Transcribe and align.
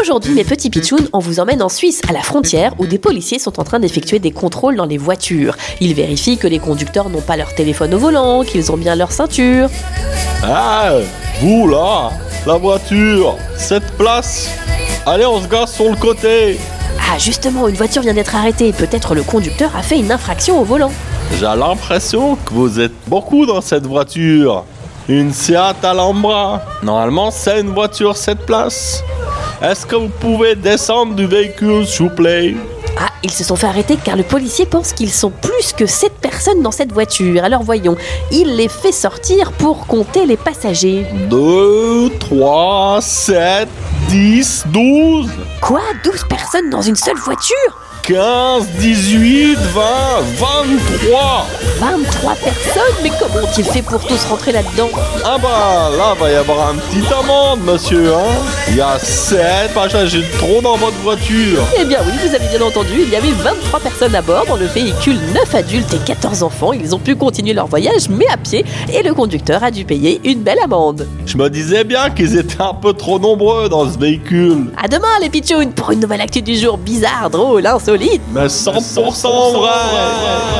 Aujourd'hui, 0.00 0.34
mes 0.34 0.44
petits 0.44 0.70
pitchouns, 0.70 1.08
on 1.12 1.18
vous 1.18 1.40
emmène 1.40 1.62
en 1.62 1.68
Suisse, 1.68 2.00
à 2.08 2.12
la 2.12 2.20
frontière, 2.20 2.72
où 2.78 2.86
des 2.86 2.98
policiers 2.98 3.38
sont 3.38 3.58
en 3.60 3.64
train 3.64 3.80
d'effectuer 3.80 4.18
des 4.18 4.30
contrôles 4.30 4.76
dans 4.76 4.86
les 4.86 4.98
voitures. 4.98 5.56
Ils 5.80 5.94
vérifient 5.94 6.38
que 6.38 6.46
les 6.46 6.58
conducteurs 6.58 7.10
n'ont 7.10 7.20
pas 7.20 7.36
leur 7.36 7.54
téléphone 7.54 7.92
au 7.94 7.98
volant, 7.98 8.44
qu'ils 8.44 8.70
ont 8.72 8.76
bien 8.76 8.94
leur 8.94 9.12
ceinture. 9.12 9.68
Ah, 10.44 10.92
vous 11.40 11.68
là, 11.68 12.10
la 12.46 12.56
voiture, 12.56 13.36
cette 13.56 13.90
place. 13.98 14.48
Allez, 15.04 15.26
on 15.26 15.42
se 15.42 15.48
gare 15.48 15.68
sur 15.68 15.90
le 15.90 15.96
côté. 15.96 16.58
Ah, 16.98 17.18
justement, 17.18 17.68
une 17.68 17.76
voiture 17.76 18.02
vient 18.02 18.14
d'être 18.14 18.34
arrêtée. 18.34 18.72
Peut-être 18.72 19.14
le 19.14 19.22
conducteur 19.22 19.74
a 19.76 19.82
fait 19.82 19.98
une 19.98 20.12
infraction 20.12 20.60
au 20.60 20.64
volant. 20.64 20.92
J'ai 21.38 21.44
l'impression 21.44 22.36
que 22.36 22.54
vous 22.54 22.80
êtes 22.80 22.94
beaucoup 23.08 23.44
dans 23.46 23.60
cette 23.60 23.86
voiture. 23.86 24.64
Une 25.08 25.32
Seat 25.32 25.84
Alhambra. 25.84 26.62
Normalement, 26.82 27.30
c'est 27.30 27.60
une 27.60 27.72
voiture 27.72 28.16
7 28.16 28.38
places. 28.38 29.04
Est-ce 29.62 29.86
que 29.86 29.94
vous 29.94 30.08
pouvez 30.08 30.56
descendre 30.56 31.14
du 31.14 31.26
véhicule, 31.26 31.86
s'il 31.86 32.08
vous 32.08 32.14
plaît? 32.14 32.56
Ah, 32.98 33.10
ils 33.22 33.30
se 33.30 33.44
sont 33.44 33.56
fait 33.56 33.66
arrêter 33.66 33.98
car 34.02 34.16
le 34.16 34.22
policier 34.24 34.66
pense 34.66 34.92
qu'ils 34.92 35.12
sont 35.12 35.30
plus 35.30 35.72
que 35.72 35.86
7 35.86 36.12
personnes 36.14 36.62
dans 36.62 36.72
cette 36.72 36.92
voiture. 36.92 37.44
Alors 37.44 37.62
voyons, 37.62 37.96
il 38.32 38.56
les 38.56 38.68
fait 38.68 38.90
sortir 38.90 39.52
pour 39.52 39.86
compter 39.86 40.26
les 40.26 40.36
passagers. 40.36 41.06
2, 41.30 42.10
3, 42.18 42.98
7, 43.00 43.68
10, 44.08 44.66
12, 44.72 45.28
Quoi 45.60 45.80
12 46.04 46.24
personnes 46.28 46.70
dans 46.70 46.82
une 46.82 46.94
seule 46.96 47.16
voiture? 47.16 47.56
15, 48.04 48.68
18, 48.78 49.56
20, 49.56 49.82
23. 50.38 51.46
23 51.80 52.34
personnes? 52.36 52.82
Mais 53.02 53.10
comment 53.18 53.44
ont-ils 53.44 53.64
fait 53.64 53.82
pour 53.82 54.00
tous 54.06 54.24
rentrer 54.26 54.52
là-dedans? 54.52 54.88
Ah 55.24 55.36
bah 55.42 55.90
là 55.98 56.14
va 56.16 56.30
y 56.30 56.36
avoir 56.36 56.68
un 56.70 56.74
petit 56.76 57.02
amende 57.12 57.64
monsieur 57.64 58.14
hein 58.14 58.36
Il 58.68 58.76
y 58.76 58.80
a 58.80 58.96
7 59.00 59.74
passagers 59.74 60.18
de 60.22 60.38
trop 60.38 60.60
dans 60.62 60.76
votre 60.76 60.94
voiture 60.98 61.58
Eh 61.80 61.84
bien 61.84 61.98
oui, 62.06 62.12
vous 62.24 62.32
avez 62.32 62.46
bien 62.56 62.64
entendu, 62.64 62.92
il 63.02 63.08
y 63.08 63.16
avait 63.16 63.32
23 63.32 63.80
personnes 63.80 64.14
à 64.14 64.22
bord 64.22 64.46
dans 64.46 64.56
le 64.56 64.66
véhicule, 64.66 65.18
9 65.34 65.54
adultes 65.56 65.92
et 65.94 65.98
14 65.98 66.44
enfants. 66.44 66.72
Ils 66.72 66.94
ont 66.94 67.00
pu 67.00 67.16
continuer 67.16 67.54
leur 67.54 67.66
voyage, 67.66 68.08
mais 68.08 68.28
à 68.28 68.36
pied, 68.36 68.64
et 68.92 69.02
le 69.02 69.14
conducteur 69.14 69.64
a 69.64 69.72
dû 69.72 69.84
payer 69.84 70.20
une 70.22 70.42
belle 70.42 70.60
amende. 70.62 71.08
Je 71.26 71.36
me 71.36 71.50
disais 71.50 71.82
bien 71.82 72.10
qu'ils 72.10 72.36
étaient 72.36 72.62
un 72.62 72.74
peu 72.74 72.92
trop 72.92 73.18
nombreux 73.18 73.68
dans 73.68 73.90
ce 73.90 73.95
véhicule 73.96 74.66
À 74.82 74.88
demain 74.88 75.06
les 75.20 75.30
pitchouns 75.30 75.70
pour 75.70 75.90
une 75.90 76.00
nouvelle 76.00 76.20
actu 76.20 76.42
du 76.42 76.56
jour 76.56 76.78
bizarre, 76.78 77.30
drôle, 77.30 77.66
insolite. 77.66 78.22
Mais 78.32 78.46
100%, 78.46 79.52
vrai 79.52 80.55